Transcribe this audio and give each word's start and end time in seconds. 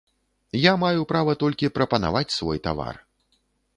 Я 0.59 0.71
маю 0.83 1.03
права 1.11 1.35
толькі 1.43 1.71
прапанаваць 1.75 2.35
свой 2.39 2.57
тавар. 2.69 2.95